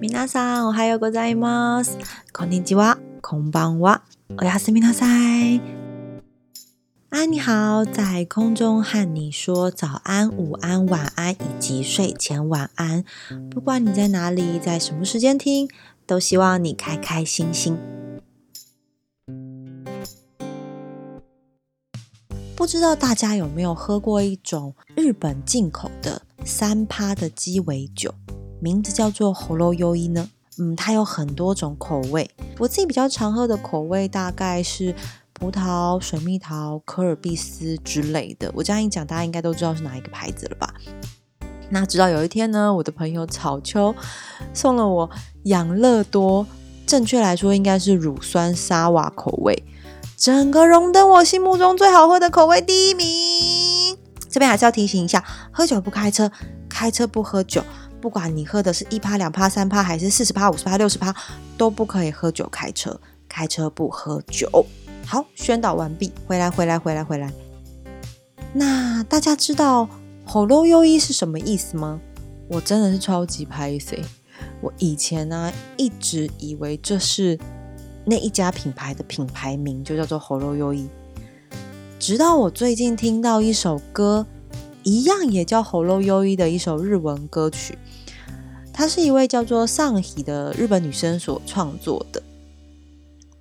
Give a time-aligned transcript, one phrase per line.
[0.00, 1.98] 皆さん、おはようございます。
[2.32, 4.02] こんにちは、こんばんは。
[4.40, 5.60] おやすみなさい。
[7.10, 13.04] 啊，你好，在空中和你说早安、午安、晚安以及睡前晚安。
[13.50, 15.68] 不管你在哪里，在什么时间听，
[16.06, 17.76] 都希望你开开心心。
[22.56, 28.14] 不知道大家有没有喝过一种日本进口的三趴的鸡尾酒，
[28.59, 30.29] 名字叫做 Holo y o i 呢？
[30.59, 34.95] 嗯，它有很多种口味，我自己比较常喝的口味大概是
[35.33, 38.51] 葡萄、水蜜桃、可尔必斯之类的。
[38.55, 40.73] 我这样一讲，大家应该都知道是哪一个牌子了吧？
[41.69, 43.93] 那直到有一天呢，我的朋友草秋
[44.53, 45.09] 送了我
[45.43, 46.47] 养乐多，
[46.87, 49.63] 正确来说应该是乳酸沙瓦口味。
[50.15, 53.95] 整个荣登我心目中最好喝的口味第一名。
[54.27, 56.31] 这边还是要提醒一下：喝酒不开车，
[56.67, 57.63] 开车不喝酒。
[58.01, 61.15] 不管你喝的是一趴、两趴、三趴，还是四十趴、五十趴、六十趴，
[61.57, 62.99] 都不可以喝酒开车。
[63.29, 64.65] 开车不喝酒。
[65.05, 66.11] 好，宣导完毕。
[66.25, 67.31] 回来，回来，回来，回来。
[68.53, 69.89] 那大家知道
[70.25, 71.99] “吼喽优一”是什么意思吗？
[72.47, 74.01] 我真的是超级拍 C。
[74.61, 77.37] 我以前呢，一直以为这是。
[78.09, 80.87] 那一家品牌的品牌名就叫做 Holo y o i
[81.99, 84.25] 直到我最近听到一首歌，
[84.87, 87.77] 一样也叫 Holo y o i 的一首日文歌曲，
[88.71, 92.23] 它是一位叫做上喜的日本女生所创作的，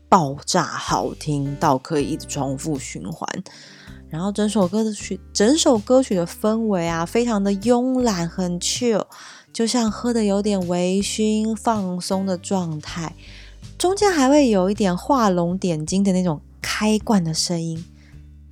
[0.09, 3.45] 爆炸好听到可以一直重复循环。
[4.09, 9.07] 然后整首歌的曲，整首歌曲的氛围啊，非常的慵懒，很 chill，
[9.53, 13.15] 就像喝的有点微醺、放松的状态。
[13.79, 17.85] 中间还会有一点画龙点睛的那种开罐的声音，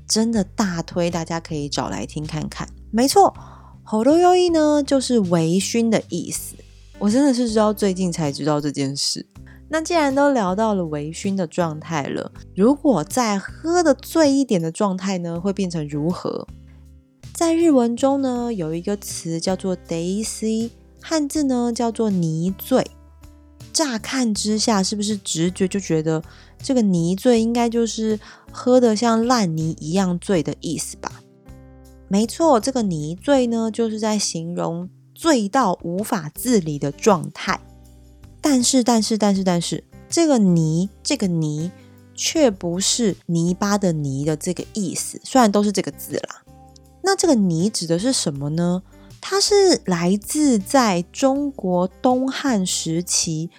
[0.06, 2.68] 真的大推，大家可以找来听看看。
[2.94, 3.34] 没错，
[3.82, 6.54] 好多优异呢，就是微醺的意思。
[7.00, 9.26] 我真的是知道最近才知道这件事。
[9.68, 16.46] 那既然都聊到了微醺的状态了，如果再喝的醉一点的状态呢，会变成如何？
[17.33, 20.70] 在日文中呢，有一个词叫做 “daisy”，
[21.02, 22.88] 汉字呢叫做“泥醉”。
[23.74, 26.22] 乍看之下，是不是直觉就觉得
[26.62, 28.20] 这个泥醉应该就是
[28.52, 31.10] 喝得像烂泥一样醉的意思吧？
[32.14, 37.61] 没错，这个泥醉呢，就是在形容醉到无法自理的状态。
[38.41, 41.73] 但是，但是，但是，但是，这个泥，这个泥，
[42.14, 45.20] 却不是泥巴的泥的这个意思。
[45.25, 46.45] 虽然都是这个字啦，
[47.02, 48.85] 那这个泥指的是什么呢？
[49.20, 53.51] 它是来自在中国东汉时期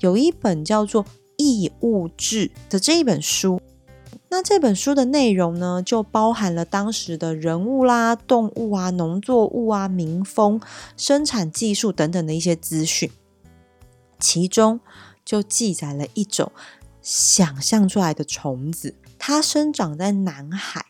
[0.00, 1.04] 有一本叫做
[1.36, 3.60] 《异物志》的这一本书。
[4.28, 10.60] 那这本书的内容呢，就包含了当时的人物啦、动物啊、农作物啊、民风、
[10.96, 13.10] 生产技术等等的一些资讯。
[14.18, 14.80] 其中
[15.24, 16.52] 就记载了一种
[17.00, 20.86] 想象出来的虫子，它生长在南海，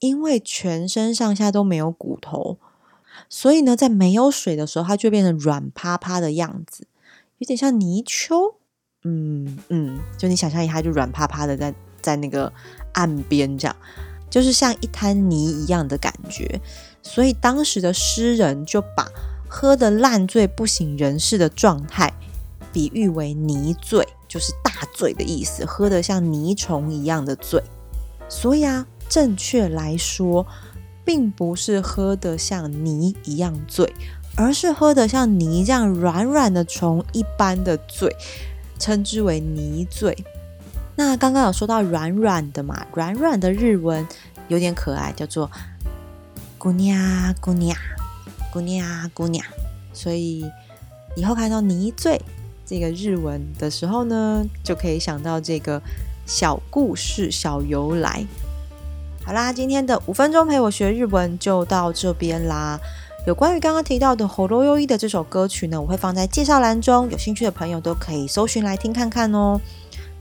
[0.00, 2.58] 因为全身上下都没有骨头。
[3.28, 6.86] 所以呢，在没有水的时候，它就变成软趴趴的样子，
[7.38, 8.56] 有点像泥鳅。
[9.04, 12.52] 嗯嗯，就你想象一下，就软趴趴的在在那个
[12.92, 13.76] 岸边这样，
[14.28, 16.60] 就是像一滩泥一样的感觉。
[17.02, 19.08] 所以当时的诗人就把
[19.48, 22.12] 喝的烂醉不省人事的状态，
[22.72, 27.62] 比喻为泥醉，就是大醉的意思，喝的像泥虫一样的醉。
[28.28, 30.46] 所以啊，正确来说。
[31.04, 33.92] 并不是喝得像泥一样醉，
[34.36, 38.14] 而是喝得像泥这样软软的虫一般的醉，
[38.78, 40.16] 称之为泥醉。
[41.04, 44.06] 那刚刚有说到软软的嘛，软软的日文
[44.46, 45.50] 有点可爱，叫做
[46.56, 47.76] “姑娘姑娘
[48.52, 49.44] 姑娘姑娘”。
[49.92, 50.48] 所以
[51.16, 52.22] 以后看到泥醉
[52.64, 55.82] 这个日文的时候呢，就可以想到这个
[56.24, 58.24] 小故事、小由来。
[59.26, 62.78] 好啦，今天的五分钟陪我学日文就到这边啦。
[63.26, 69.60] 有关于刚刚提到的《h o r o y o i 的这首歌曲呢，我会放在介绍栏中，有兴趣的朋友都可以搜寻来听看看哦。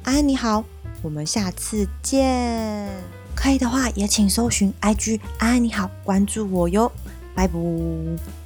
[0.04, 0.64] 安你好，
[1.02, 2.90] 我们下次见。
[3.36, 6.92] 可以的话，也请搜寻 IG 安你好，关注我哟。
[7.34, 8.41] 拜拜。